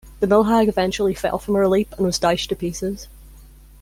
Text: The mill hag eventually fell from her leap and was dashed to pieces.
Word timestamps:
The 0.19 0.25
mill 0.25 0.45
hag 0.45 0.67
eventually 0.67 1.13
fell 1.13 1.37
from 1.37 1.53
her 1.53 1.67
leap 1.67 1.93
and 1.95 2.07
was 2.07 2.17
dashed 2.17 2.49
to 2.49 2.55
pieces. 2.55 3.07